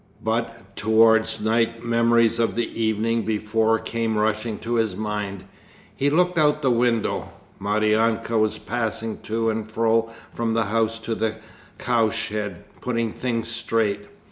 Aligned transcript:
But 0.23 0.75
towards 0.75 1.41
night 1.41 1.85
memories 1.85 2.39
of 2.39 2.55
the 2.55 2.81
evening 2.83 3.21
before 3.21 3.77
came 3.77 4.17
rushing 4.17 4.57
to 4.57 4.73
his 4.73 4.95
mind. 4.95 5.43
He 5.95 6.09
looked 6.09 6.39
out 6.39 6.55
of 6.55 6.61
the 6.63 6.71
window, 6.71 7.31
Maryanka 7.59 8.35
was 8.39 8.57
passing 8.57 9.19
to 9.19 9.51
and 9.51 9.69
fro 9.69 10.09
from 10.33 10.55
the 10.55 10.65
house 10.65 10.97
to 10.97 11.13
the 11.13 11.35
cowshed, 11.77 12.55
putting 12.81 13.11
things 13.13 13.47
straight. 13.49 14.07